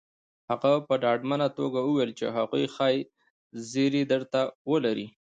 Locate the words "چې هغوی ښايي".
2.19-3.01